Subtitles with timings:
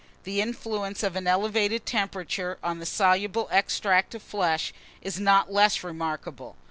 [0.23, 5.83] The influence of an elevated temperature on the soluble extract of flesh is not less
[5.83, 6.55] remarkable.